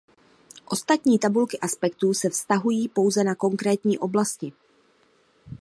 Ostatní 0.65 1.19
tabulky 1.19 1.59
aspektů 1.59 2.13
se 2.13 2.29
vztahují 2.29 2.89
pouze 2.89 3.23
na 3.23 3.35
konkrétní 3.35 3.99
oblasti. 3.99 4.53